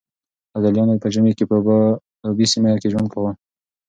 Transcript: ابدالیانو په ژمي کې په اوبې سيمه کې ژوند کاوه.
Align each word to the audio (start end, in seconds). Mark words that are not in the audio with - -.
ابدالیانو 0.55 1.01
په 1.03 1.07
ژمي 1.13 1.31
کې 1.37 1.45
په 1.49 1.55
اوبې 2.27 2.45
سيمه 2.51 2.69
کې 2.81 2.91
ژوند 2.93 3.07
کاوه. 3.13 3.31